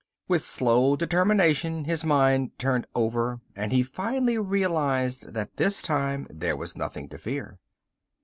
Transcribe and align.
With 0.27 0.41
slow 0.41 0.95
determination 0.95 1.85
his 1.85 2.03
mind 2.03 2.57
turned 2.57 2.87
over 2.95 3.39
and 3.55 3.71
he 3.71 3.83
finally 3.83 4.35
realized 4.39 5.35
that 5.35 5.57
this 5.57 5.79
time 5.83 6.25
there 6.27 6.57
was 6.57 6.75
nothing 6.75 7.07
to 7.09 7.19
fear. 7.19 7.59